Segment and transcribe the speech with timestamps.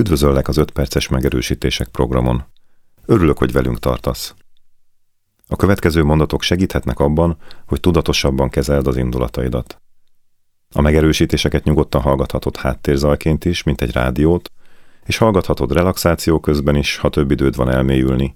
[0.00, 2.44] Üdvözöllek az 5 perces megerősítések programon.
[3.04, 4.34] Örülök, hogy velünk tartasz.
[5.48, 9.80] A következő mondatok segíthetnek abban, hogy tudatosabban kezeld az indulataidat.
[10.72, 14.50] A megerősítéseket nyugodtan hallgathatod háttérzajként is, mint egy rádiót,
[15.04, 18.34] és hallgathatod relaxáció közben is, ha több időd van elmélyülni,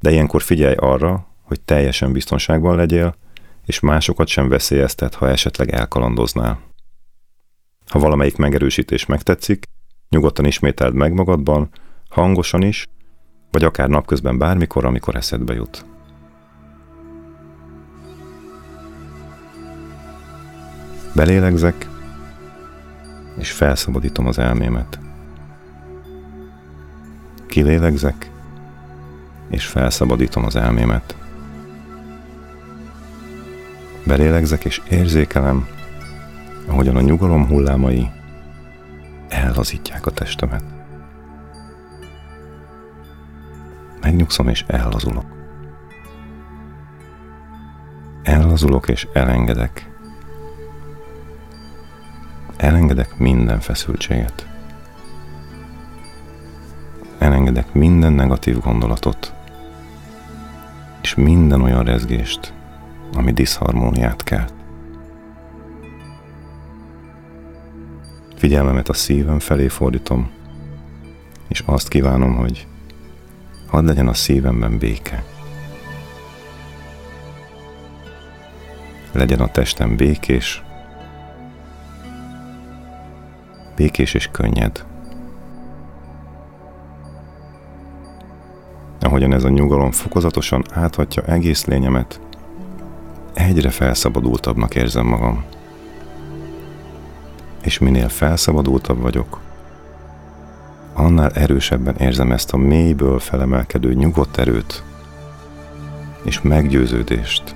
[0.00, 3.16] de ilyenkor figyelj arra, hogy teljesen biztonságban legyél,
[3.66, 6.60] és másokat sem veszélyeztet, ha esetleg elkalandoznál.
[7.86, 9.64] Ha valamelyik megerősítés megtetszik,
[10.10, 11.68] nyugodtan ismételd meg magadban,
[12.08, 12.86] hangosan is,
[13.50, 15.84] vagy akár napközben bármikor, amikor eszedbe jut.
[21.14, 21.88] Belélegzek,
[23.38, 24.98] és felszabadítom az elmémet.
[27.46, 28.30] Kilélegzek,
[29.48, 31.16] és felszabadítom az elmémet.
[34.06, 35.66] Belélegzek, és érzékelem,
[36.66, 38.10] ahogyan a nyugalom hullámai
[39.60, 40.62] ellazítják a testemet.
[44.00, 45.24] Megnyugszom és ellazulok.
[48.22, 49.90] Ellazulok és elengedek.
[52.56, 54.46] Elengedek minden feszültséget.
[57.18, 59.34] Elengedek minden negatív gondolatot,
[61.02, 62.52] és minden olyan rezgést,
[63.12, 64.59] ami diszharmóniát kelt.
[68.40, 70.30] Figyelmemet a szívem felé fordítom,
[71.48, 72.66] és azt kívánom, hogy
[73.66, 75.24] hadd legyen a szívemben béke.
[79.12, 80.62] Legyen a testem békés,
[83.76, 84.84] békés és könnyed.
[89.00, 92.20] Ahogyan ez a nyugalom fokozatosan áthatja egész lényemet,
[93.34, 95.44] egyre felszabadultabbnak érzem magam.
[97.62, 99.40] És minél felszabadultabb vagyok,
[100.94, 104.82] annál erősebben érzem ezt a mélyből felemelkedő nyugodt erőt
[106.22, 107.54] és meggyőződést,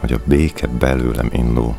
[0.00, 1.76] hogy a béke belőlem indul.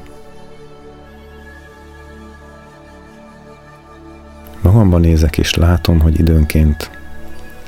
[4.61, 6.91] Magamban nézek és látom, hogy időnként,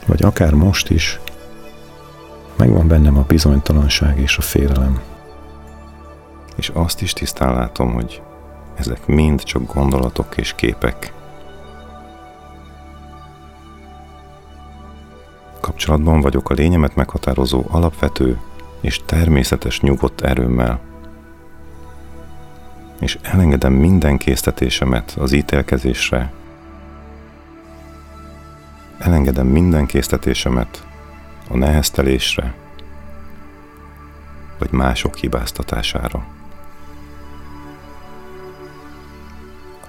[0.06, 1.19] vagy akár most is,
[2.56, 5.01] megvan bennem a bizonytalanság és a félelem.
[6.56, 8.22] És azt is tisztán látom, hogy
[8.75, 11.13] ezek mind csak gondolatok és képek.
[15.59, 18.39] Kapcsolatban vagyok a lényemet meghatározó alapvető
[18.81, 20.79] és természetes nyugodt erőmmel.
[23.00, 26.31] És elengedem minden késztetésemet az ítélkezésre,
[28.97, 30.85] elengedem minden késztetésemet
[31.50, 32.53] a neheztelésre,
[34.57, 36.25] vagy mások hibáztatására.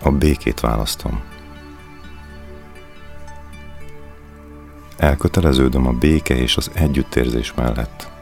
[0.03, 1.23] A békét választom.
[4.97, 8.13] Elköteleződöm a béke és az együttérzés mellett.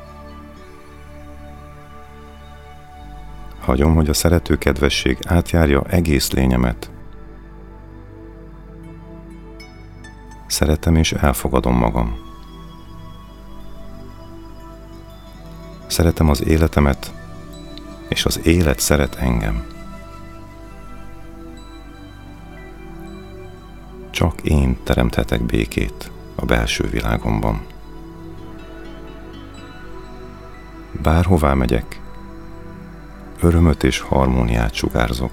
[3.60, 6.90] Hagyom, hogy a szerető kedvesség átjárja egész lényemet.
[10.46, 12.16] Szeretem és elfogadom magam.
[15.86, 17.12] Szeretem az életemet,
[18.08, 19.71] és az élet szeret engem.
[24.12, 27.60] Csak én teremthetek békét a belső világomban.
[31.02, 32.00] Bárhová megyek,
[33.40, 35.32] örömöt és harmóniát sugárzok.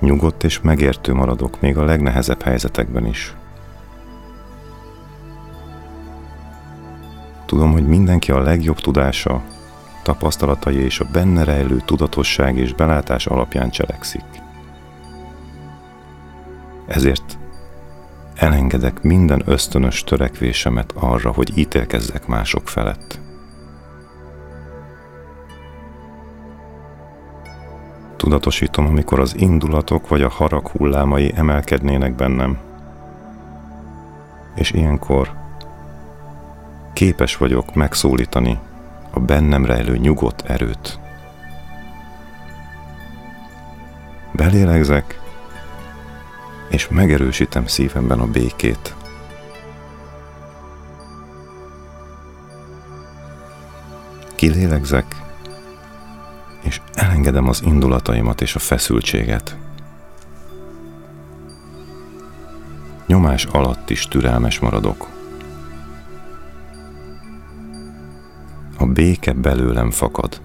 [0.00, 3.34] Nyugodt és megértő maradok még a legnehezebb helyzetekben is.
[7.46, 9.42] Tudom, hogy mindenki a legjobb tudása,
[10.06, 14.24] tapasztalatai és a benne rejlő tudatosság és belátás alapján cselekszik.
[16.86, 17.38] Ezért
[18.34, 23.20] elengedek minden ösztönös törekvésemet arra, hogy ítélkezzek mások felett.
[28.16, 32.58] Tudatosítom, amikor az indulatok vagy a harag hullámai emelkednének bennem.
[34.54, 35.32] És ilyenkor
[36.92, 38.58] képes vagyok megszólítani
[39.16, 40.98] a bennem rejlő nyugodt erőt.
[44.32, 45.20] Belélegzek,
[46.68, 48.94] és megerősítem szívemben a békét.
[54.34, 55.06] Kilélegzek,
[56.62, 59.56] és elengedem az indulataimat és a feszültséget.
[63.06, 65.15] Nyomás alatt is türelmes maradok.
[68.96, 70.40] Béke belőlem fakad.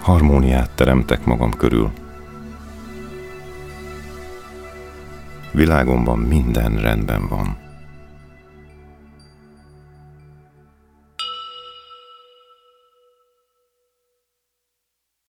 [0.00, 1.90] Harmóniát teremtek magam körül.
[5.52, 7.56] Világomban minden rendben van.